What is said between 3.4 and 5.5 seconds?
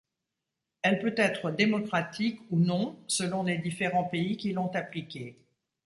les différents pays qui l'ont appliquée.